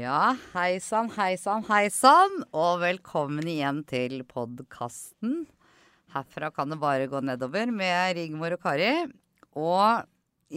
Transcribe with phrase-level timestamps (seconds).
[0.00, 2.38] Ja, hei sann, hei sann, hei sann.
[2.56, 5.42] Og velkommen igjen til podkasten.
[6.14, 9.10] Herfra kan det bare gå nedover med Rigmor og Kari.
[9.60, 10.06] Og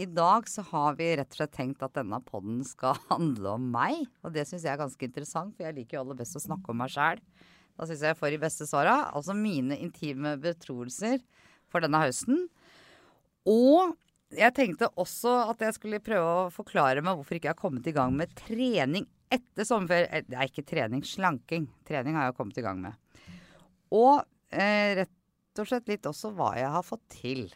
[0.00, 3.66] i dag så har vi rett og slett tenkt at denne podden skal handle om
[3.74, 4.06] meg.
[4.24, 6.72] Og det syns jeg er ganske interessant, for jeg liker jo aller best å snakke
[6.72, 7.20] om meg sjæl.
[7.74, 8.94] Da syns jeg jeg får de beste svara.
[9.12, 11.18] Altså mine intime betroelser
[11.68, 12.46] for denne høsten.
[13.44, 13.92] Og
[14.32, 17.92] jeg tenkte også at jeg skulle prøve å forklare meg hvorfor ikke jeg har kommet
[17.92, 20.08] i gang med trening etter sommerferie.
[20.10, 21.68] Eh, det er ikke trening, slanking.
[21.88, 22.98] Trening har jeg kommet i gang med.
[23.94, 27.46] Og eh, rett og slett litt også hva jeg har fått til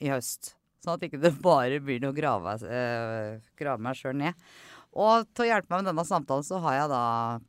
[0.00, 0.54] i høst.
[0.80, 4.38] Sånn at ikke det bare blir noe å grave, eh, grave meg sjøl ned.
[4.90, 7.02] Og til å hjelpe meg med denne samtalen, så har jeg da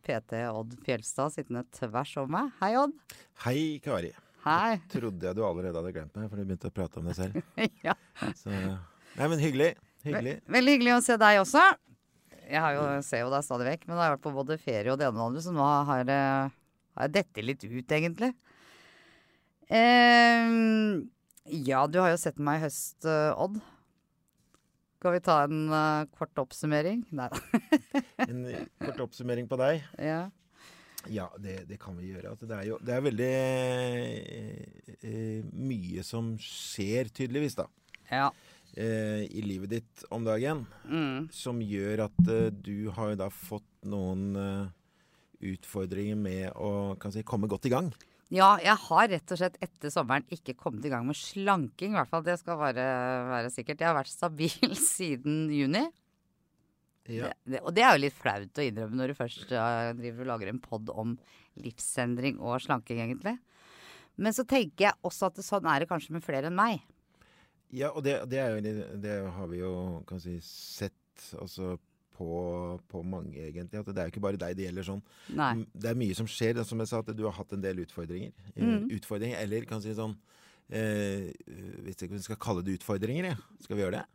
[0.05, 2.51] PT Odd Fjelstad sittende tvers over meg.
[2.59, 3.15] Hei, Odd.
[3.47, 4.11] Hei, Kari.
[4.45, 4.75] Hei.
[4.75, 7.17] Jeg Trodde jeg du allerede hadde glemt meg, for du begynte å prate om det
[7.17, 7.41] selv.
[7.87, 7.95] ja.
[8.37, 9.71] Så, nei, men hyggelig.
[10.05, 10.35] Hyggelig.
[10.49, 11.65] Veldig hyggelig å se deg også.
[12.51, 14.59] Jeg har jo, ser jo deg stadig vekk, men da har jeg vært på både
[14.59, 16.51] ferie og det ene og det andre, så nå har jeg,
[16.97, 18.31] har jeg dette litt ut, egentlig.
[19.71, 20.55] Eh,
[21.69, 23.61] ja, du har jo sett meg i høst, uh, Odd.
[24.99, 26.99] Skal vi ta en uh, kort oppsummering?
[27.17, 27.39] Nei da.
[28.27, 28.43] en
[28.83, 29.81] kort oppsummering på deg.
[29.97, 30.27] Ja.
[31.09, 32.35] Ja, det, det, kan vi gjøre.
[32.37, 37.65] Det, er jo det er veldig eh, eh, mye som skjer, tydeligvis, da.
[38.11, 38.27] Ja.
[38.73, 40.63] Eh, I livet ditt om dagen.
[40.87, 41.27] Mm.
[41.33, 44.69] Som gjør at eh, du har da fått noen eh,
[45.51, 47.91] utfordringer med å si, komme godt i gang.
[48.31, 51.97] Ja, jeg har rett og slett etter sommeren ikke kommet i gang med slanking.
[51.97, 52.85] I hvert fall, Det skal være,
[53.27, 53.81] være sikkert.
[53.83, 55.83] Jeg har vært stabil siden juni.
[57.11, 57.33] Ja.
[57.43, 60.51] Det, og det er jo litt flaut å innrømme når du først driver og lager
[60.51, 61.17] en pod om
[61.59, 63.35] livsendring og slanking, egentlig.
[64.21, 66.85] Men så tenker jeg også at sånn er det kanskje med flere enn meg.
[67.71, 68.73] Ja, og det, det, jo,
[69.03, 69.71] det har vi jo
[70.07, 71.77] kan si, sett altså,
[72.17, 72.29] på,
[72.91, 73.81] på, mange, egentlig.
[73.81, 75.03] At det er jo ikke bare deg det gjelder sånn.
[75.37, 75.53] Nei.
[75.71, 76.61] Det er mye som skjer.
[76.67, 78.33] Som jeg sa, at du har hatt en del utfordringer.
[78.55, 78.89] Mm.
[78.97, 80.17] Utfordringer, Eller kan si sånn
[80.69, 81.29] eh,
[81.85, 83.37] Hvis vi skal kalle det utfordringer, ja.
[83.63, 84.07] skal vi gjøre det?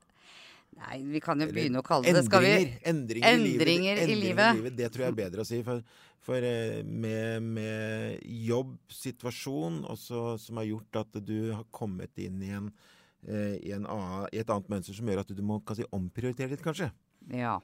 [0.77, 2.51] Nei, vi kan jo begynne å kalle det Skal vi
[2.85, 4.51] Endringer, endringer, i, livet.
[4.51, 4.77] i, livet.
[4.77, 5.63] Det tror jeg er bedre å si.
[5.65, 5.81] For,
[6.27, 12.53] for eh, med, med jobbsituasjon også, som har gjort at du har kommet inn i,
[12.59, 12.93] en, eh,
[13.25, 16.65] i, en annen, i et annet mønster som gjør at du må si, omprioritere litt,
[16.65, 16.91] kanskje.
[17.33, 17.57] Ja.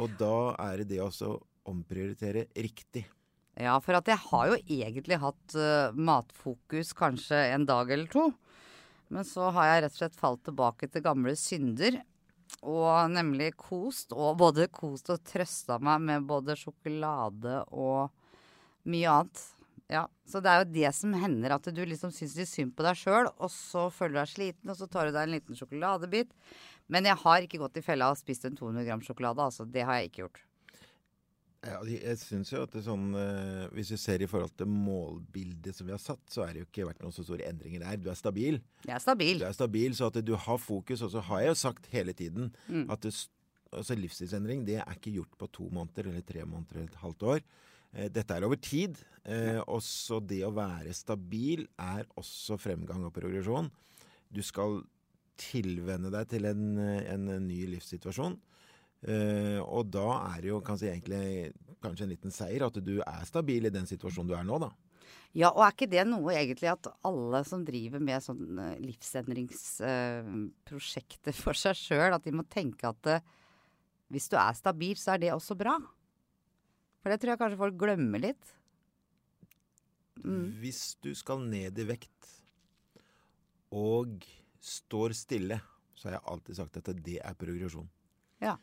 [0.00, 1.34] Og da er det det å
[1.68, 3.04] omprioritere riktig.
[3.60, 8.30] Ja, for at jeg har jo egentlig hatt uh, matfokus kanskje en dag eller to.
[9.12, 11.98] Men så har jeg rett og slett falt tilbake til gamle synder
[12.64, 14.14] og nemlig kost.
[14.16, 18.08] Og både kost og trøsta meg med både sjokolade og
[18.88, 19.42] mye annet.
[19.90, 22.84] Ja, Så det er jo det som hender, at du liksom syns litt synd på
[22.86, 25.58] deg sjøl, og så føler du deg sliten, og så tar du deg en liten
[25.58, 26.32] sjokoladebit.
[26.92, 29.44] Men jeg har ikke gått i fella og spist en 200 gram sjokolade.
[29.44, 30.42] Altså, det har jeg ikke gjort.
[31.62, 34.66] Ja, jeg syns jo at det er sånn eh, Hvis vi ser i forhold til
[34.66, 37.84] målbildet som vi har satt, så har det jo ikke vært noen så store endringer
[37.84, 38.00] der.
[38.02, 38.58] Du er stabil.
[38.82, 39.38] Jeg er stabil.
[39.38, 41.04] Du er stabil, Så at du har fokus.
[41.06, 42.88] Og så har jeg jo sagt hele tiden mm.
[42.90, 43.14] at det,
[43.70, 47.28] altså livsstilsendring det er ikke gjort på to måneder eller tre måneder eller et halvt
[47.36, 47.46] år.
[47.92, 48.98] Eh, dette er over tid.
[49.22, 53.70] Eh, også det å være stabil er også fremgang og progresjon.
[54.32, 54.80] Du skal
[55.40, 58.34] tilvenne deg til en, en ny livssituasjon.
[59.02, 61.50] Uh, og da er det jo kanskje egentlig
[61.82, 64.70] kanskje en liten seier at du er stabil i den situasjonen du er nå, da.
[65.34, 71.34] Ja, og er ikke det noe egentlig at alle som driver med sånn uh, livsendringsprosjekter
[71.34, 73.26] uh, for seg sjøl, at de må tenke at
[74.12, 75.80] hvis du er stabil, så er det også bra?
[77.02, 78.52] For det tror jeg kanskje folk glemmer litt.
[80.22, 80.52] Mm.
[80.62, 82.30] Hvis du skal ned i vekt
[83.74, 84.22] og
[84.62, 85.58] står stille,
[85.98, 87.88] så har jeg alltid sagt at det er progresjon.
[88.42, 88.56] Ja.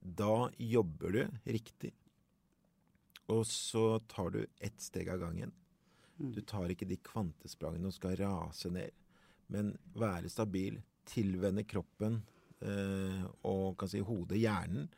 [0.00, 1.92] Da jobber du riktig.
[3.28, 5.52] Og så tar du ett steg av gangen.
[6.16, 6.32] Mm.
[6.32, 8.94] Du tar ikke de kvantesprangene og skal rase ned,
[9.52, 12.22] men være stabil, tilvenne kroppen
[12.60, 14.88] eh, og kan si hodet, hjernen,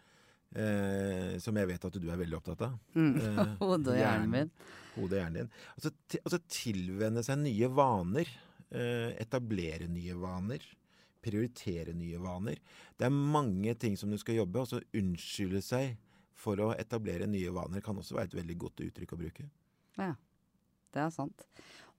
[0.54, 2.76] eh, som jeg vet at du er veldig opptatt av.
[2.94, 3.14] Mm.
[3.16, 4.52] Eh, hodet og hjernen min.
[4.96, 5.54] Hodet og hjernen din.
[5.76, 5.94] Altså,
[6.24, 8.36] altså tilvenne seg nye vaner.
[8.70, 10.62] Eh, etablere nye vaner
[11.20, 12.60] prioritere nye vaner.
[12.96, 15.98] Det er mange ting som du skal jobbe, og så unnskylde seg
[16.40, 19.48] for å etablere nye vaner kan også være et veldig godt uttrykk å bruke.
[20.00, 20.14] Ja,
[20.94, 21.44] det er sant.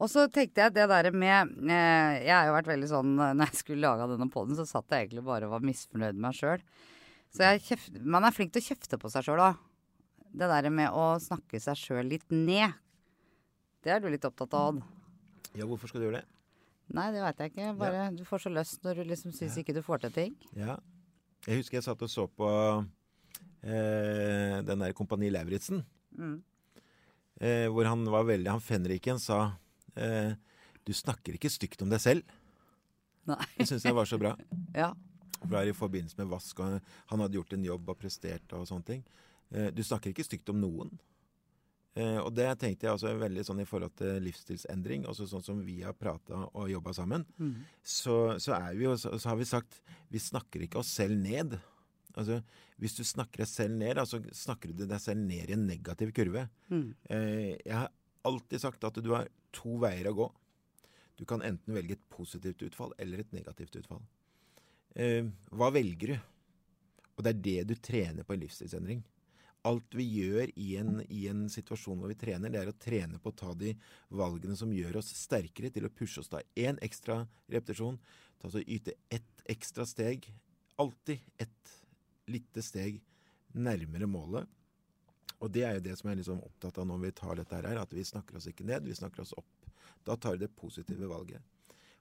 [0.01, 3.44] Og så tenkte jeg det der med eh, Jeg har jo vært veldig sånn Når
[3.44, 6.39] jeg skulle lage denne poden, så satt jeg egentlig bare og var misfornøyd med meg
[6.39, 6.63] sjøl.
[7.31, 9.60] Så kjeft, man er flink til å kjefte på seg sjøl òg.
[10.31, 12.75] Det der med å snakke seg sjøl litt ned.
[13.83, 14.83] Det er du litt opptatt av, Odd.
[15.57, 16.28] Ja, hvorfor skal du gjøre det?
[16.95, 17.72] Nei, det veit jeg ikke.
[17.80, 18.07] Bare ja.
[18.16, 19.63] du får så lyst når du liksom syns ja.
[19.63, 20.36] ikke du får til ting.
[20.57, 20.78] Ja.
[21.48, 22.50] Jeg husker jeg satt og så på
[23.63, 25.86] eh, den der Kompani Lauritzen.
[26.19, 26.38] Mm.
[27.42, 29.38] Eh, hvor han var veldig Han fenriken sa
[29.95, 30.36] eh,
[30.86, 32.36] Du snakker ikke stygt om deg selv.
[33.30, 33.39] Nei.
[33.56, 34.36] Det syns jeg var så bra.
[34.83, 34.92] Ja.
[35.49, 36.77] Er i forbindelse med vask, og
[37.09, 39.01] han hadde gjort en jobb og prestert og sånne ting.
[39.51, 40.93] Eh, du snakker ikke stygt om noen.
[41.99, 45.03] Eh, og det tenkte jeg også veldig sånn i forhold til livsstilsendring.
[45.11, 47.25] Også sånn som vi har prata og jobba sammen.
[47.41, 47.65] Mm.
[47.83, 51.57] Så, så, er vi så, har vi sagt vi snakker ikke oss selv ned.
[52.15, 52.41] Altså,
[52.81, 56.13] Hvis du snakker deg selv ned, så snakker du deg selv ned i en negativ
[56.15, 56.47] kurve.
[56.71, 56.87] Mm.
[57.09, 57.91] Eh, jeg har
[58.27, 60.31] alltid sagt at du har to veier å gå.
[61.19, 64.01] Du kan enten velge et positivt utfall eller et negativt utfall.
[64.95, 66.27] Eh, hva velger du?
[67.15, 69.01] Og det er det du trener på en livsstilsendring.
[69.67, 73.19] Alt vi gjør i en, i en situasjon hvor vi trener, det er å trene
[73.21, 73.75] på å ta de
[74.09, 77.21] valgene som gjør oss sterkere til å pushe oss da én ekstra
[77.51, 77.99] repetisjon.
[78.41, 80.25] Ta så Yte ett ekstra steg.
[80.81, 81.77] Alltid ett
[82.31, 82.97] lite steg
[83.53, 84.49] nærmere målet.
[85.41, 87.57] Og det er jo det som jeg er liksom opptatt av når vi tar dette
[87.57, 89.69] her, at vi snakker oss ikke ned, vi snakker oss opp.
[90.05, 91.41] Da tar vi det positive valget.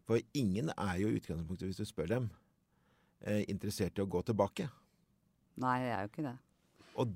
[0.08, 2.31] For ingen er jo utgangspunktet, hvis du spør dem,
[3.52, 4.69] interessert i å gå tilbake.
[5.61, 6.37] Nei, det er jo ikke det.
[7.02, 7.12] Og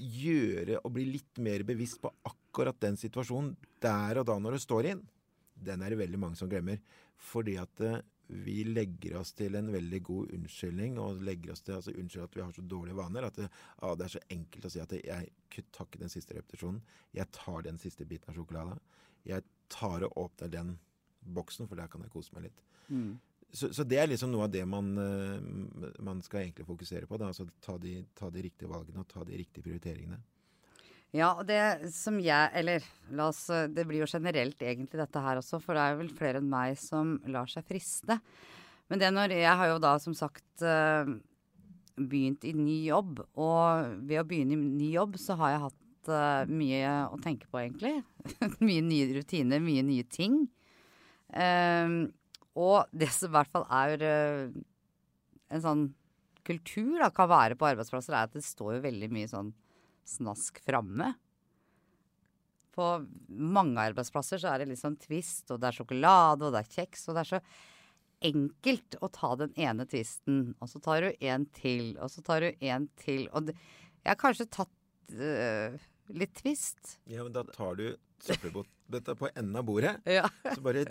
[0.00, 4.62] gjøre og bli litt mer bevisst på akkurat den situasjonen der og da når du
[4.64, 5.02] står inn,
[5.60, 6.80] den, er det veldig mange som glemmer.
[7.20, 8.00] Fordi at eh,
[8.30, 12.36] vi legger oss til en veldig god unnskyldning, og legger oss til altså unnskyld at
[12.36, 13.26] vi har så dårlige vaner.
[13.26, 13.48] At det,
[13.82, 16.80] ah, det er så enkelt å si at jeg tar ikke den siste repetisjonen.
[17.16, 18.78] Jeg tar den siste biten av sjokolade.
[19.28, 20.76] Jeg tar og åpner den
[21.20, 22.62] boksen, for der kan jeg kose meg litt.
[22.88, 23.18] Mm.
[23.52, 27.18] Så, så, det er liksom noe av det man, uh, man skal egentlig fokusere på.
[27.18, 27.30] Da.
[27.32, 30.20] Altså ta de, ta de, riktige valgene og ta de riktige prioriteringene.
[31.10, 32.84] Ja, og det som jeg Eller
[33.18, 33.40] la oss
[33.74, 36.76] Det blir jo generelt egentlig dette her også, for det er vel flere enn meg
[36.78, 38.20] som lar seg friste.
[38.86, 41.10] Men det når Jeg har jo da som sagt uh,
[41.98, 45.76] begynt i ny jobb, og ved å begynne i ny jobb så har jeg hatt
[46.48, 48.00] mye å tenke på, egentlig.
[48.66, 50.40] mye nye rutiner, mye nye ting.
[51.30, 52.08] Um,
[52.58, 54.60] og det som i hvert fall er uh,
[55.50, 55.88] en sånn
[56.46, 59.50] kultur da, kan være på arbeidsplasser, er at det står jo veldig mye sånn
[60.08, 61.12] snask framme.
[62.74, 62.92] På
[63.28, 66.72] mange arbeidsplasser så er det litt sånn twist, og det er sjokolade, og det er
[66.78, 67.42] kjeks, og det er så
[68.30, 72.44] enkelt å ta den ene twisten, og så tar du en til, og så tar
[72.44, 73.26] du en til.
[73.32, 73.56] Og det,
[74.02, 75.76] jeg har kanskje tatt uh,
[76.12, 76.98] litt twist.
[77.10, 77.86] Ja, men da tar du
[78.26, 80.26] søppelbøtta på enden av bordet, Ja.
[80.44, 80.84] så bare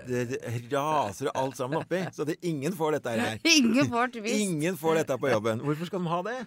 [0.71, 2.01] raser alt sammen oppi.
[2.15, 3.37] Så det, ingen får dette her.
[3.57, 4.17] Ingen får.
[4.25, 5.61] Ingen får dette på jobben.
[5.65, 6.39] Hvorfor skal de ha det?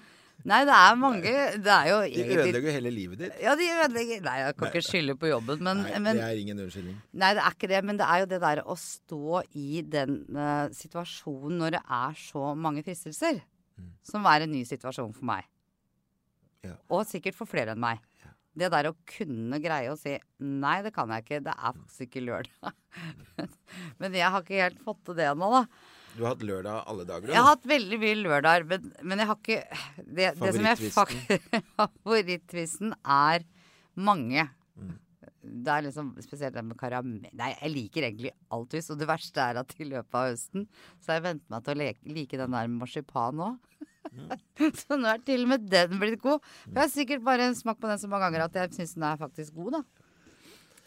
[0.48, 1.32] Nei, det er mange
[1.62, 3.34] Det er jo De ødelegger jo hele livet ditt.
[3.44, 6.40] Ja, de ødelegger Nei, jeg kan ikke skylde på jobben, men, Nei, men det er
[6.40, 6.96] ingen unnskyldning.
[7.14, 10.16] Nei, det er ikke det, men det er jo det der å stå i den
[10.34, 13.42] uh, situasjonen når det er så mange fristelser,
[13.72, 13.86] Mm.
[14.04, 15.46] som er en ny situasjon for meg.
[16.62, 16.74] Ja.
[16.92, 18.02] Og sikkert for flere enn meg.
[18.20, 18.31] Ja.
[18.52, 22.04] Det der å kunne greie å si nei, det kan jeg ikke, det er faktisk
[22.08, 22.74] ikke lørdag.
[24.02, 25.64] men jeg har ikke helt fått til det ennå, da.
[26.12, 27.32] Du har hatt lørdag alle dager, Da?
[27.32, 29.60] Jeg har hatt veldig mye lørdager, men, men jeg har ikke
[30.02, 30.90] Det, det som jeg
[31.78, 32.92] Favorittvisten?
[33.22, 33.46] Er
[33.96, 34.44] mange.
[34.76, 34.92] Mm.
[35.42, 38.92] Det er liksom spesielt den med karamell Nei, jeg liker egentlig all twist.
[38.92, 40.68] Og det verste er at i løpet av høsten
[41.00, 43.81] så har jeg vent meg til å leke, like den der med marsipan òg.
[44.80, 46.42] Så nå er til og med den blitt god.
[46.64, 49.06] For jeg har sikkert bare smakt på den så mange ganger at jeg syns den
[49.08, 49.82] er faktisk god, da.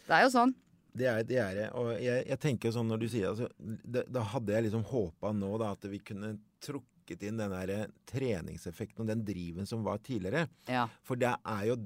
[0.06, 0.54] Det er jo sånn.
[0.96, 1.40] Det er det.
[1.42, 1.62] Er.
[1.76, 5.32] Og jeg, jeg tenker sånn når du sier altså, det, Da hadde jeg liksom håpa
[5.36, 10.00] nå da at vi kunne trukket inn den der treningseffekten og den driven som var
[10.04, 10.46] tidligere.
[10.70, 10.86] Ja.
[11.06, 11.80] For det er jo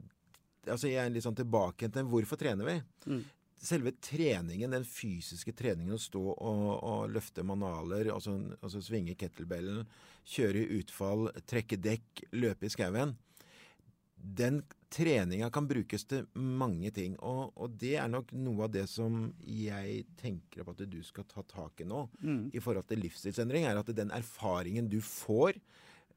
[0.69, 2.75] Altså jeg er litt sånn tilbake til hvorfor trener vi?
[3.09, 3.23] Mm.
[3.61, 9.83] Selve treningen, den fysiske treningen, å stå og, og løfte manaler, altså, altså svinge kettlebellen,
[10.25, 13.13] kjøre i utfall, trekke dekk, løpe i skauen
[14.17, 14.63] Den
[14.93, 17.19] treninga kan brukes til mange ting.
[17.21, 21.29] Og, og, det er nok noe av det som jeg tenker på at du skal
[21.29, 22.51] ta tak i nå, Mm.
[22.53, 25.61] i forhold til livsstilsendring, er at den erfaringen du får,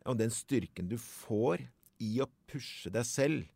[0.06, 1.64] og den styrken du får
[2.04, 3.52] i å pushe deg selv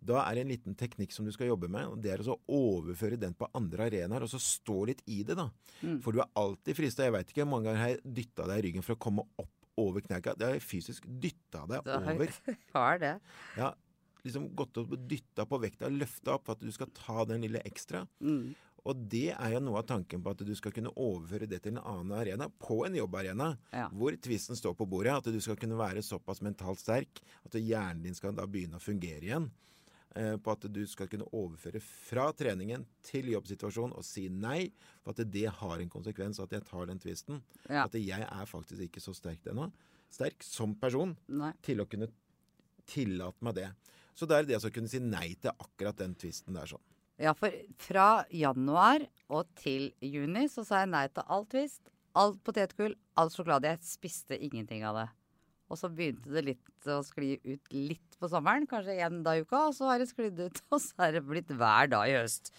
[0.00, 2.38] da er det en liten teknikk som du skal jobbe med, og det er å
[2.48, 5.48] overføre den på andre arenaer, og så stå litt i det, da.
[5.82, 5.98] Mm.
[6.04, 7.02] For du er alltid frista.
[7.04, 9.24] Jeg veit ikke hvor mange ganger har jeg dytta deg i ryggen for å komme
[9.38, 10.34] opp over kneika.
[10.38, 12.32] Det har jeg fysisk dytta deg Det har- over.
[12.74, 13.12] Har det.
[13.56, 13.72] Ja,
[14.24, 17.42] liksom gått opp og dytta på vekta, løfta opp for at du skal ta den
[17.46, 18.06] lille ekstra.
[18.20, 18.54] Mm.
[18.88, 21.74] Og det er jo noe av tanken på at du skal kunne overføre det til
[21.74, 23.88] en annen arena, på en jobbarena, Ja.
[23.92, 25.12] hvor tvisten står på bordet.
[25.18, 28.80] At du skal kunne være såpass mentalt sterk at hjernen din skal da begynne å
[28.80, 29.50] fungere igjen.
[30.16, 34.70] Eh, på at du skal kunne overføre fra treningen til jobbsituasjonen og si nei,
[35.04, 37.42] for at det har en konsekvens at jeg tar den tvisten.
[37.68, 37.84] Ja.
[37.84, 39.68] At jeg er faktisk ikke så sterk ennå.
[40.08, 41.52] Sterk som person Nei.
[41.60, 42.08] til å kunne
[42.88, 43.68] tillate meg det.
[44.16, 46.82] Så det er det å kunne si nei til akkurat den tvisten der sånn.
[47.20, 52.40] Ja, for fra januar og til juni så sa jeg nei til all Twist, alt
[52.46, 53.74] potetgull, all sjokolade.
[53.74, 55.08] Jeg spiste ingenting av det.
[55.68, 59.44] Og så begynte det litt å skli ut litt på sommeren, kanskje én dag i
[59.44, 62.16] uka, og så har det sklidd ut, og så er det blitt hver dag i
[62.16, 62.52] høst.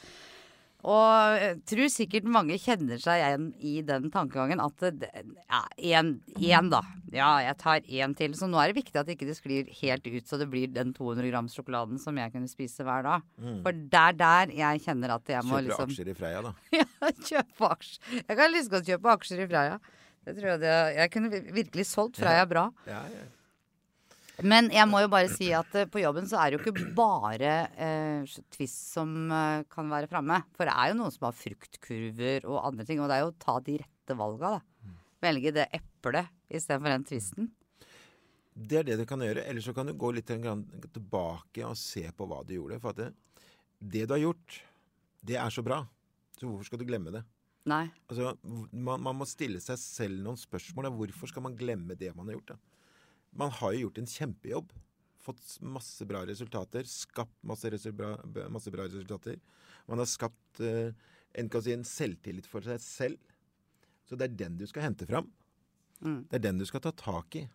[0.88, 5.60] Og jeg tror sikkert mange kjenner seg igjen i den tankegangen at det, ja,
[6.00, 6.80] én da.
[7.12, 8.38] Ja, jeg tar én til.
[8.40, 10.72] Så nå er det viktig at ikke det ikke sklir helt ut så det blir
[10.72, 13.28] den 200 grams sjokoladen som jeg kunne spise hver dag.
[13.42, 13.60] Mm.
[13.66, 16.56] For det er der jeg kjenner at jeg må kjøpe liksom aksjer i Freia, da.
[16.80, 16.88] ja,
[17.28, 18.14] kjøpe aksjer.
[18.22, 19.80] Jeg kan lyst til å kjøpe aksjer i Freia.
[20.28, 22.70] Det tror jeg, det, jeg kunne virkelig solgt Freia bra.
[22.90, 23.28] Ja, ja.
[24.40, 26.92] Men jeg må jo bare si at eh, på jobben så er det jo ikke
[26.96, 30.40] bare eh, Twist som eh, kan være framme.
[30.56, 33.02] For det er jo noen som har fruktkurver og andre ting.
[33.04, 34.94] Og det er jo å ta de rette valga, da.
[35.20, 37.50] Velge det eplet istedenfor den twisten.
[38.56, 39.44] Det er det du kan gjøre.
[39.44, 42.80] Eller så kan du gå litt tilbake og se på hva du gjorde.
[42.80, 43.10] For at det,
[43.80, 44.62] det du har gjort,
[45.28, 45.82] det er så bra.
[46.40, 47.26] Så hvorfor skal du glemme det?
[47.68, 47.86] Nei.
[48.08, 48.34] Altså,
[48.72, 50.88] man, man må stille seg selv noen spørsmål.
[50.88, 50.94] da.
[51.02, 52.54] Hvorfor skal man glemme det man har gjort?
[52.54, 52.60] da?
[53.44, 54.72] Man har jo gjort en kjempejobb.
[55.20, 56.88] Fått masse bra resultater.
[56.90, 58.16] Skapt masse, bra,
[58.50, 59.40] masse bra resultater.
[59.90, 60.96] Man har skapt eh,
[61.34, 63.36] en, si, en selvtillit for seg selv.
[64.08, 65.28] Så det er den du skal hente fram.
[66.00, 66.24] Mm.
[66.30, 67.46] Det er den du skal ta tak i.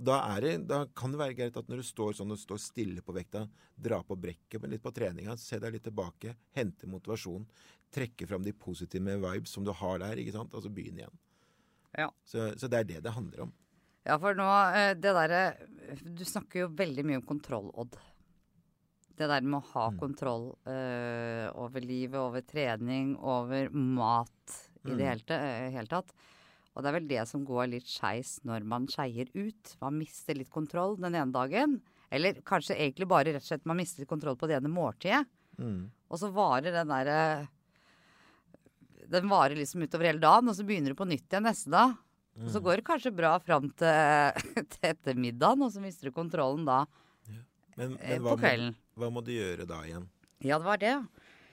[0.00, 2.60] Da, er det, da kan det være greit at når du står sånn og står
[2.62, 3.44] stille på vekta,
[3.76, 7.44] dra på brekket men litt på treninga, se deg litt tilbake, hente motivasjon,
[7.92, 11.18] trekke fram de positive vibes som du har der, ikke sant, og så begynne igjen.
[11.98, 12.08] Ja.
[12.24, 13.52] Så, så det er det det handler om.
[14.06, 15.40] Ja, for nå eh, Det derre
[16.16, 17.98] Du snakker jo veldig mye om kontroll, Odd.
[19.20, 24.54] Det der med å ha kontroll øh, over livet, over trening, over mat
[24.88, 26.14] i det hele, eh, hele tatt.
[26.74, 29.72] Og det er vel det som går litt skeis når man skeier ut.
[29.82, 31.80] Man mister litt kontroll den ene dagen.
[32.10, 35.24] Eller kanskje egentlig bare rett og slett man mister kontroll på det ene måltidet.
[35.58, 35.90] Mm.
[36.10, 37.48] Og så varer den derre
[39.10, 41.98] Den varer liksom utover hele dagen, og så begynner du på nytt igjen neste dag.
[42.40, 46.62] Og så går det kanskje bra fram til, til ettermiddagen, og så mister du kontrollen
[46.68, 46.84] da
[47.76, 50.06] Men, men hva, på må, hva må du gjøre da igjen?
[50.44, 50.94] Ja, det var det.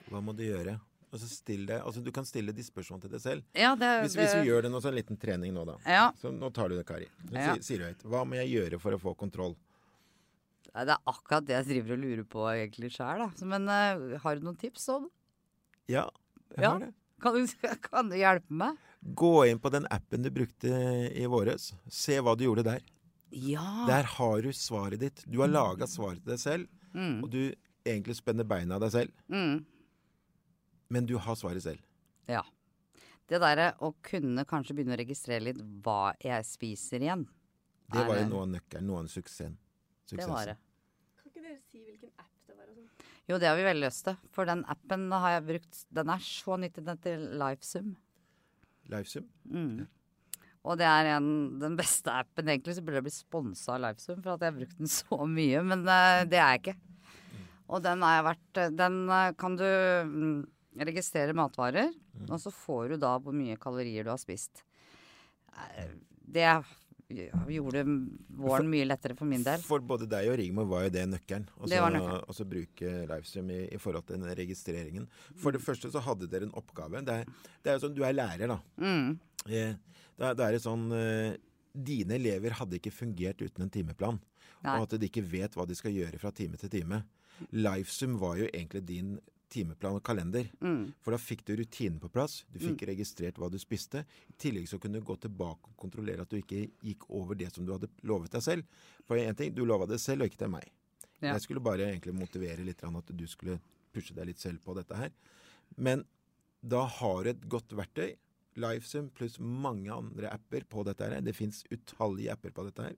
[0.08, 0.78] Hva må du gjøre?
[1.12, 3.44] Altså still deg, altså Du kan stille de spørsmålene til deg selv.
[3.56, 5.76] Ja, det, Hvis, det hvis vi gjør det nå, så en liten trening nå, da.
[5.88, 6.10] Ja.
[6.20, 7.06] Så nå tar du det, Kari.
[7.30, 7.54] Så Ja.
[7.64, 8.02] sier, du høyt.
[8.04, 9.56] Hva må jeg gjøre for å få kontroll?
[10.68, 13.24] Det er akkurat det jeg driver og lurer på egentlig sjøl.
[13.48, 15.08] Men uh, har du noen tips om
[15.88, 16.04] Ja,
[16.54, 16.70] jeg Ja.
[16.72, 16.92] har det.
[17.24, 17.46] kan du,
[17.88, 18.76] kan du hjelpe meg?
[19.14, 20.68] Gå inn på den appen du brukte
[21.14, 21.72] i våres.
[21.88, 22.80] Se hva du gjorde der.
[23.32, 23.86] Ja.
[23.88, 25.24] Der har du svaret ditt.
[25.26, 28.90] Du har laga svaret til deg selv, Mm, og du egentlig spenner beina av deg
[28.90, 29.10] selv.
[29.28, 29.64] mm,
[30.88, 31.84] Men du har svaret selv.
[32.28, 32.44] ja.
[33.28, 37.26] Det derre å kunne kanskje begynne å registrere litt hva jeg spiser igjen.
[37.92, 39.58] Det var jo noe av nøkkelen, noe av suksessen.
[40.08, 40.56] Det var det.
[41.18, 42.70] Kan ikke dere si hvilken app det var?
[42.70, 43.12] og sånn?
[43.28, 44.16] Jo, det har vi veldig lyst til.
[44.32, 47.94] For den appen har jeg brukt Den er så nyttig, den heter Lifesum.
[48.88, 49.28] Livesum.
[49.44, 49.86] Mm.
[50.68, 51.30] Og det er en,
[51.60, 52.48] den beste appen.
[52.48, 55.24] Egentlig så burde jeg bli sponsa av Lifesum for at jeg har brukt den så
[55.36, 56.78] mye, men uh, det er jeg ikke.
[57.68, 59.66] Og den har jeg vært Den uh, kan du
[60.74, 61.92] mm, matvarer, matvarer,
[62.30, 64.62] og så får du da hvor mye kalorier du har spist.
[65.76, 65.88] Eh,
[66.28, 66.44] Det
[67.08, 67.84] gjorde
[68.36, 69.58] våren mye lettere for min del.
[69.64, 71.46] For både deg og Rigmor var jo det nøkkelen.
[71.56, 72.24] Og Det var så- nøkkelen.
[72.28, 75.08] Og så bruke livestream i, i forhold til den registreringen.
[75.34, 77.02] For det første så hadde dere en oppgave.
[77.04, 77.24] Det er,
[77.64, 78.60] det er jo sånn, Du er lærer, da.
[78.78, 79.18] Mm.
[79.48, 79.74] Eh,
[80.18, 81.36] Da, da er det sånn eh,
[81.72, 84.18] Dine elever hadde ikke fungert uten en timeplan.
[84.64, 84.80] Nei.
[84.80, 87.04] Og at de ikke vet hva de skal gjøre fra time til time.
[87.52, 89.20] Livesum var jo egentlig din
[89.52, 90.48] timeplan og kalender.
[90.60, 90.90] Mm.
[91.02, 92.42] For da fikk du rutinen på plass.
[92.52, 94.04] Du fikk registrert hva du spiste.
[94.28, 97.50] I tillegg så kunne du gå tilbake og kontrollere at du ikke gikk over det
[97.54, 98.84] som du hadde lovet deg selv.
[99.08, 100.68] For en ting, du lova det selv, og ikke til meg.
[101.18, 101.32] Ja.
[101.32, 103.58] Jeg skulle bare egentlig motivere litt at du skulle
[103.94, 105.12] pushe deg litt selv på dette her.
[105.76, 106.04] Men
[106.60, 108.16] da har du et godt verktøy.
[108.58, 111.22] Lifesum pluss mange andre apper på dette her.
[111.22, 112.96] Det fins utallige apper på dette her.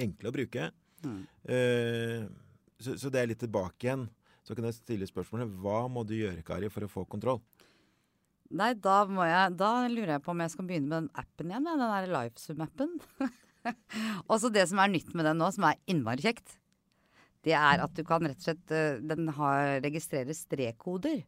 [0.00, 0.68] Enkle å bruke.
[1.04, 1.22] Mm.
[1.46, 2.26] Uh,
[2.80, 4.06] så, så det er litt tilbake igjen.
[4.44, 7.40] Så kan jeg stille spørsmålet hva må du gjøre, Kari, for å få kontroll?
[8.54, 11.64] Nei, da, jeg, da lurer jeg på om jeg skal begynne med den appen igjen.
[11.70, 12.92] Den der Lifesum-appen.
[14.28, 16.58] og så det som er nytt med den nå, som er innmari kjekt,
[17.44, 21.24] det er at du kan rett og slett eh, Den har registrerer strekkoder.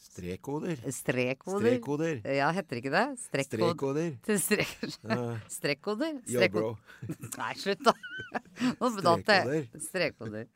[0.00, 0.80] Strekkoder.
[0.92, 1.60] Strekkoder.
[1.64, 2.18] Strekkoder.
[2.36, 3.04] Ja, heter ikke det?
[3.22, 4.10] Strekkoder.
[4.46, 5.38] Strekkoder.
[5.50, 6.18] Strekkoder.
[6.26, 6.52] strek...
[6.52, 6.76] Strekkoder?
[7.40, 7.94] Nei, slutt, da.
[8.98, 9.66] Strekkoder.
[9.88, 10.46] Strekkoder.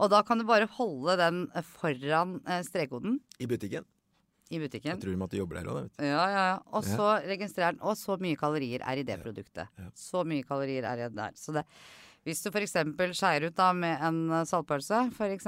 [0.00, 1.40] Og da kan du bare holde den
[1.74, 3.84] foran eh, strekkoden I butikken.
[4.50, 4.94] i butikken.
[4.96, 6.04] Jeg tror de at jobber der òg, vet du.
[6.08, 6.58] Ja, ja, ja.
[6.74, 9.68] Og så registrerer den Og så mye kalorier er i det produktet.
[9.78, 9.90] ja.
[9.94, 11.36] Så mye kalorier er i det der.
[11.36, 11.66] Så det
[12.24, 12.74] Hvis du f.eks.
[13.16, 15.46] skeier ut da med en eh, saltpølse, f.eks.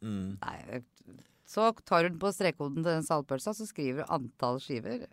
[0.00, 0.38] Mm.
[0.40, 0.80] Nei,
[1.50, 5.06] så tar den på strekkoden til den saltpølsa, så skriver du antall skiver.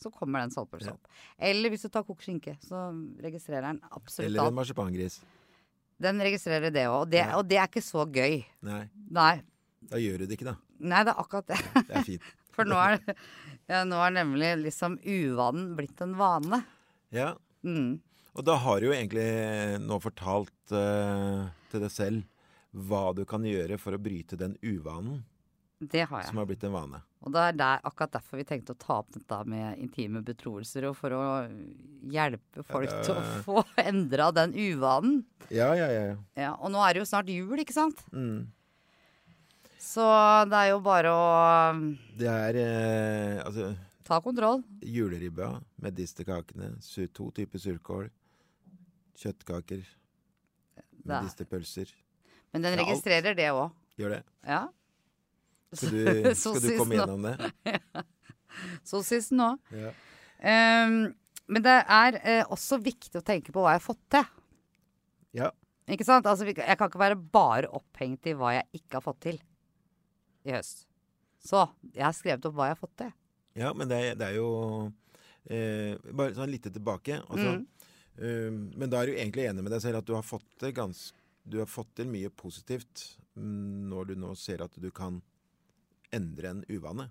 [0.00, 1.08] Så kommer den saltpølsa opp.
[1.38, 2.86] Eller hvis du tar kokt skinke, så
[3.22, 4.32] registrerer den absolutt alt.
[4.32, 5.18] Eller en marsipangris.
[6.04, 7.02] Den registrerer det òg.
[7.04, 8.40] Og, det- og det er ikke så gøy.
[8.66, 8.80] Nei,
[9.14, 9.34] Nei.
[9.92, 10.56] da gjør du det ikke, da.
[10.80, 11.60] Nei, det er akkurat det.
[11.76, 12.32] Det er fint.
[12.54, 12.98] For nå er,
[13.70, 16.64] ja, nå er nemlig liksom uvanen blitt en vane.
[17.14, 17.34] Ja,
[17.64, 17.94] Mm.
[18.36, 19.22] Og da har du jo egentlig
[19.80, 22.26] nå fortalt uh, til deg selv
[22.76, 25.22] hva du kan gjøre for å bryte den uvanen
[25.78, 26.28] Det har jeg.
[26.30, 27.00] som har blitt en vane.
[27.24, 30.86] Og det er der, akkurat derfor vi tenkte å ta opp dette med intime betroelser,
[30.90, 31.22] og for å
[32.12, 35.22] hjelpe folk uh, til å få endra den uvanen.
[35.48, 36.16] Ja, ja, ja.
[36.38, 36.52] ja.
[36.60, 38.04] Og nå er det jo snart jul, ikke sant?
[38.12, 38.46] Mm.
[39.84, 40.04] Så
[40.48, 41.24] det er jo bare å
[41.74, 41.82] um,
[42.16, 43.72] Det er eh, altså
[44.04, 44.62] ta kontroll.
[44.80, 48.08] juleribba, medisterkakene, distekakene, to typer surkål,
[49.20, 49.84] kjøttkaker,
[50.76, 51.92] er- medisterpølser.
[52.52, 53.72] Men den registrerer det òg.
[53.98, 54.22] Gjør det?
[54.46, 54.62] Ja.
[55.74, 57.50] Skal du, skal du komme gjennom det?
[58.86, 59.58] Sossisen òg.
[59.74, 59.92] Ja.
[60.44, 60.96] Um,
[61.50, 64.32] men det er uh, også viktig å tenke på hva jeg har fått til.
[65.40, 65.50] ja.
[65.84, 66.24] Ikke sant?
[66.24, 69.34] Altså, jeg kan ikke være bare opphengt i hva jeg ikke har fått til
[70.48, 70.86] i høst.
[71.44, 71.60] Så
[71.92, 73.10] jeg har skrevet opp hva jeg har fått til.
[73.60, 74.46] Ja, men det er, det er jo
[75.44, 77.18] eh, Bare sånn litt tilbake.
[77.28, 77.66] Altså, Mm.
[78.16, 80.72] eh, men da er du egentlig enig med deg selv at du har fått til
[80.72, 81.10] gans,
[81.44, 83.04] Du har fått til mye positivt
[83.36, 85.20] mm, når du nå ser at du kan
[86.16, 87.10] endre en uvane.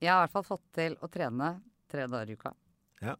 [0.00, 1.50] Jeg har i hvert fall fått til å trene
[1.90, 2.54] tre dager i uka.
[3.04, 3.18] Ja.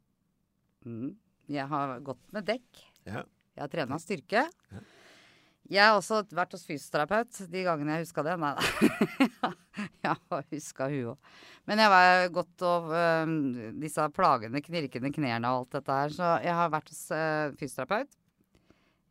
[0.89, 1.13] Mm.
[1.51, 2.81] Jeg har gått med dekk.
[3.05, 3.27] Ja.
[3.53, 4.47] Jeg har trena styrke.
[4.73, 4.81] Ja.
[5.71, 8.39] Jeg har også vært hos fysioterapeut de gangene jeg huska det.
[8.41, 9.51] Nei da.
[10.07, 11.37] jeg har huska hun òg.
[11.69, 13.37] Men jeg var godt over øhm,
[13.83, 16.17] disse plagende, knirkende knærne og alt dette her.
[16.17, 18.17] Så jeg har vært hos øh, fysioterapeut.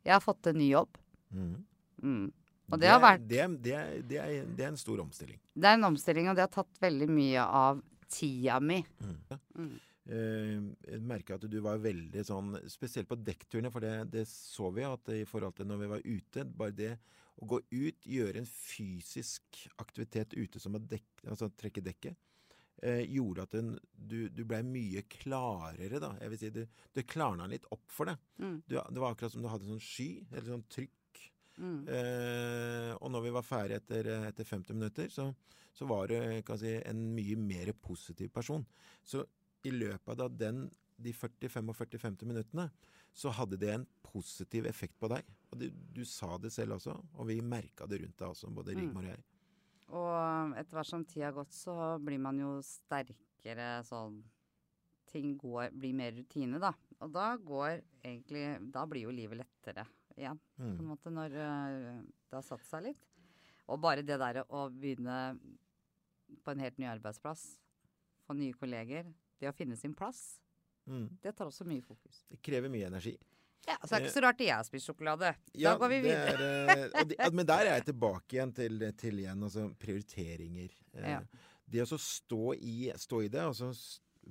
[0.02, 0.98] Jeg har fått en ny jobb.
[1.30, 1.54] Mm.
[2.02, 2.28] Mm.
[2.70, 3.76] Og det har er- vært- det, det,
[4.08, 5.38] det, er, det en stor omstilling.
[5.54, 8.80] Det er en omstilling, og det har tatt veldig mye av tida mi.
[9.56, 9.70] Mm.
[10.10, 10.56] Eh,
[10.90, 14.82] jeg merker at du var veldig sånn Spesielt på dekkturene, for det, det så vi
[14.88, 16.44] at i forhold til når vi var ute.
[16.44, 16.94] Bare det
[17.40, 22.16] å gå ut, gjøre en fysisk aktivitet ute som å dekk, altså trekke dekket,
[22.82, 26.10] eh, gjorde at den, du, du blei mye klarere, da.
[26.20, 26.62] Jeg vil si du,
[26.96, 28.16] du klarna litt opp for det.
[28.42, 28.58] Mm.
[28.66, 30.96] Du, det var akkurat som du hadde sånn sky, eller sånn trykk.
[31.60, 31.80] Mm.
[31.92, 35.28] Eh, og når vi var ferdig etter, etter 50 minutter, så,
[35.76, 36.16] så var du
[36.60, 38.64] si, en mye mer positiv person.
[39.04, 39.24] Så
[39.68, 40.64] i løpet av den,
[41.00, 42.70] de 40-45-50 minuttene,
[43.12, 45.26] så hadde det en positiv effekt på deg.
[45.50, 48.76] Og du, du sa det selv også, og vi merka det rundt deg også, både
[48.76, 48.82] Mm.
[48.84, 49.22] Rigmor og jeg.
[49.90, 54.22] Og etter hvert som tida har gått, så blir man jo sterkere sånn
[55.10, 56.68] Ting går, blir mer rutine, da.
[57.02, 59.82] Og da går egentlig Da blir jo livet lettere
[60.20, 60.86] igjen, på en Mm.
[60.92, 63.06] måte, når øh, det har satt seg litt.
[63.70, 65.38] Og bare det der å begynne
[66.44, 67.56] på en helt ny arbeidsplass,
[68.26, 69.08] få nye kolleger,
[69.40, 70.38] det å finne sin plass,
[70.88, 71.08] Mm.
[71.22, 72.24] det tar også mye fokus.
[72.30, 73.16] Det krever mye energi.
[73.68, 75.34] Ja, Så det er ikke så rart jeg har spist sjokolade.
[75.54, 76.32] Ja, da går vi videre.
[76.40, 80.70] er, eh, det, men der er jeg tilbake igjen til, til igjen, altså prioriteringer.
[80.94, 81.20] Eh, Ja.
[81.68, 83.70] Det å stå i, stå i det, altså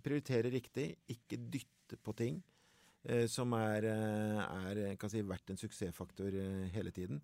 [0.04, 2.59] prioritere riktig, ikke dytte på ting eh,
[3.32, 7.22] som er, eh, er eh, kan si, vært en suksessfaktor eh, hele tiden.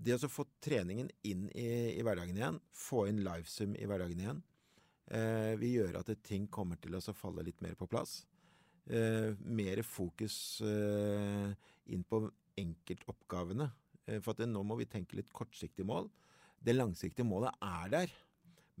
[0.00, 4.42] Det å få treningen inn i, i hverdagen igjen, få inn livesum i hverdagen igjen,
[5.10, 8.22] eh, vil gjøre at ting kommer til å falle litt mer på plass.
[8.86, 11.52] Eh, mer fokus eh,
[11.92, 12.24] inn på
[12.58, 13.68] enkeltoppgavene.
[14.06, 16.08] Eh, for at nå må vi tenke litt kortsiktig mål.
[16.60, 18.18] Det langsiktige målet er der.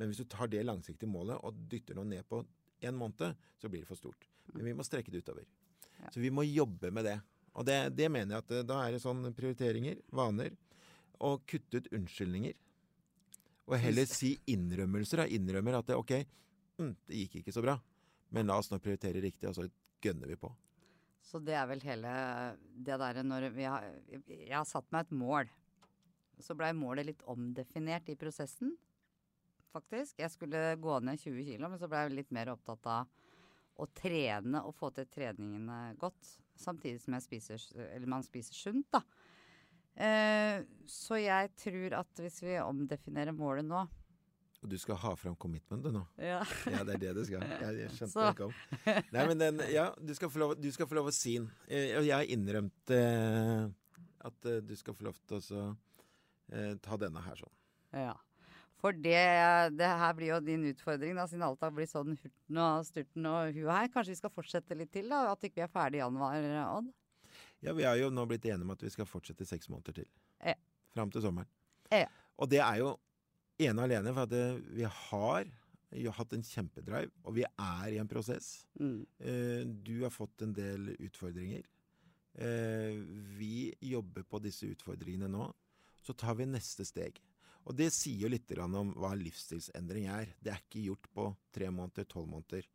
[0.00, 2.40] Men hvis du tar det langsiktige målet og dytter noe ned på
[2.86, 4.24] en måned, så blir det for stort.
[4.54, 5.44] Men vi må strekke det utover.
[6.00, 6.10] Ja.
[6.14, 7.18] Så vi må jobbe med det.
[7.58, 10.54] Og det, det mener jeg at eh, da er det sånn prioriteringer, vaner,
[11.20, 12.56] og kutte ut unnskyldninger.
[13.70, 15.22] Og heller si innrømmelser.
[15.22, 15.28] Da.
[15.30, 16.14] Innrømmer at det, ok,
[16.80, 17.76] mm, det gikk ikke så bra,
[18.34, 19.68] men la oss nå prioritere riktig, og så
[20.02, 20.50] gønner vi på.
[21.30, 22.12] Så det er vel hele
[22.74, 23.84] det derre når vi har
[24.24, 25.50] Jeg har satt meg et mål.
[26.40, 28.72] Så blei målet litt omdefinert i prosessen,
[29.74, 30.18] faktisk.
[30.22, 33.10] Jeg skulle gå ned 20 kg, men så blei jeg litt mer opptatt av
[33.80, 36.36] å trene og få til treningene godt.
[36.60, 37.62] Samtidig som spiser,
[37.94, 39.00] eller man spiser sunt, da.
[40.00, 43.80] Eh, så jeg tror at hvis vi omdefinerer målet nå
[44.62, 46.02] Og du skal ha fram commitmentet nå.
[46.20, 46.38] ja.
[46.70, 47.42] Ja, det er det du skal.
[47.42, 48.54] Jeg, jeg skjønte Så- det om.
[49.16, 51.50] Nei, men den, ja, du skal få lov, du skal få lov å si den.
[51.68, 53.66] Eh, Og jeg har innrømt eh,
[54.30, 55.64] at eh, du skal få lov til å
[56.52, 57.56] eh, ta denne her sånn.
[57.96, 58.14] Ja.
[58.80, 59.20] For det,
[59.76, 63.28] det her blir jo din utfordring, da, siden alt har blitt sånn hurten og sturten
[63.28, 63.84] og hu og hei.
[63.92, 65.26] Kanskje vi skal fortsette litt til, da?
[65.34, 66.88] At ikke vi er ferdig i januar, Odd?
[67.60, 70.08] Ja, vi har jo nå blitt enige om at vi skal fortsette seks måneder til.
[70.40, 70.56] Ja.
[70.96, 71.50] Fram til sommeren.
[71.92, 72.08] Ja.
[72.40, 72.94] Og det er jo
[73.60, 75.50] ene og alene for at det, vi har
[76.00, 78.62] jo hatt en kjempedrive, og vi er i en prosess.
[78.80, 79.00] Mm.
[79.18, 81.66] Eh, du har fått en del utfordringer.
[82.40, 82.96] Eh,
[83.36, 85.50] vi jobber på disse utfordringene nå.
[86.00, 87.18] Så tar vi neste steg.
[87.68, 90.32] Og det sier jo litt om hva livsstilsendring er.
[90.40, 92.68] Det er ikke gjort på tre måneder, tolv måneder.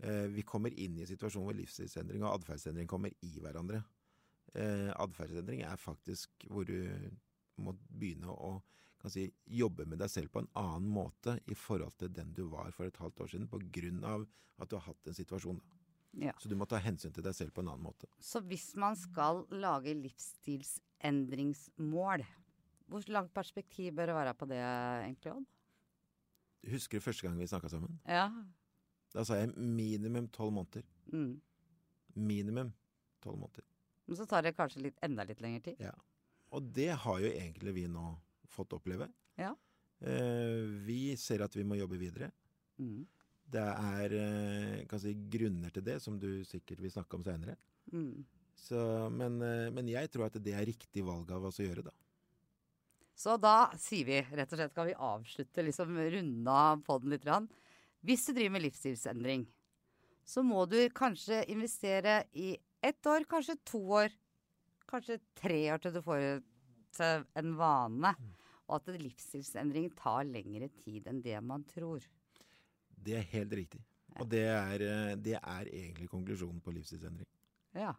[0.00, 3.82] Eh, vi kommer inn i en situasjon hvor livsstilsendring og atferdsendring kommer i hverandre.
[4.54, 6.78] Eh, atferdsendring er faktisk hvor du
[7.60, 8.58] må begynne å
[9.00, 12.42] kan si, jobbe med deg selv på en annen måte i forhold til den du
[12.52, 13.48] var for et halvt år siden,
[14.04, 14.26] av
[14.60, 15.60] at du har hatt en situasjon.
[16.20, 16.34] Ja.
[16.42, 18.06] Så du må ta hensyn til deg selv på en annen måte.
[18.20, 22.24] Så hvis man skal lage livsstilsendringsmål,
[22.90, 25.48] hvor langt perspektiv bør det være på det egentlig, Odd?
[26.70, 28.00] Husker du første gang vi snakka sammen?
[28.04, 28.26] Ja.
[29.14, 30.84] Da sa jeg minimum tolv måneder.
[31.12, 31.40] Mm.
[32.14, 32.74] Minimum
[33.24, 33.64] tolv måneder.
[34.06, 35.80] Men så tar det kanskje litt, enda litt lengre tid.
[35.82, 35.94] Ja.
[36.50, 38.04] Og det har jo egentlig vi nå
[38.50, 39.08] fått oppleve.
[39.38, 39.54] Ja.
[40.00, 42.30] Eh, vi ser at vi må jobbe videre.
[42.80, 43.06] Mm.
[43.50, 47.56] Det er eh, si, grunner til det, som du sikkert vil snakke om seinere.
[47.92, 48.26] Mm.
[49.16, 51.94] Men, eh, men jeg tror at det er riktig valg av oss å gjøre, da.
[53.16, 57.26] Så da sier vi rett og slett, kan vi avslutte, liksom runde av poden litt.
[57.28, 57.48] Rann.
[58.06, 59.44] Hvis du driver med livsstilsendring,
[60.24, 64.14] så må du kanskje investere i ett år, kanskje to år,
[64.88, 66.22] kanskje tre år til du får
[66.96, 68.14] til en vane.
[68.70, 72.04] Og at livsstilsendring tar lengre tid enn det man tror.
[72.90, 73.80] Det er helt riktig.
[74.20, 77.26] Og det er, eh, det er egentlig konklusjonen på livsstilsendring.
[77.74, 77.94] Ja.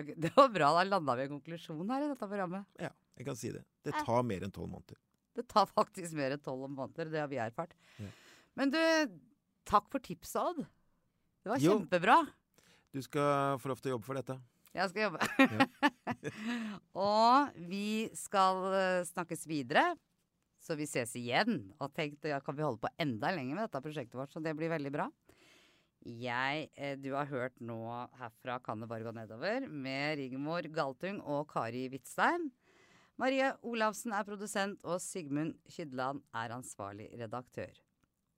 [0.00, 0.72] Ok, Det var bra.
[0.78, 2.66] Da landa vi en konklusjon her i dette programmet.
[2.82, 3.62] Ja, jeg kan si det.
[3.86, 4.98] Det tar mer enn tolv måneder.
[5.36, 7.10] Det tar faktisk mer enn tolv måneder.
[7.12, 7.76] Det har vi erfart.
[8.00, 8.10] Ja.
[8.58, 8.80] Men du,
[9.68, 10.64] takk for tipset, Odd.
[11.44, 11.78] Det var Jo.
[11.78, 12.18] kjempebra.
[12.92, 14.34] Du skal få lov til å jobbe for dette.
[14.74, 15.20] Jeg skal jobbe.
[17.06, 19.92] og vi skal eh, snakkes videre.
[20.60, 21.70] Så vi ses igjen.
[21.80, 24.52] Og tenkte ja, kan vi holde på enda lenger med dette prosjektet vårt, så det
[24.58, 25.06] blir veldig bra.
[26.00, 31.20] Jeg, eh, Du har hørt nå herfra kan det bare gå nedover med Rigmor Galtung
[31.20, 32.50] og Kari Hvitstein.
[33.20, 37.76] Marie Olavsen er produsent, og Sigmund Kydland er ansvarlig redaktør.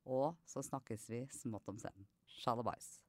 [0.05, 2.09] Og så snakkes vi smått om senn.
[2.27, 3.02] Sjalabais.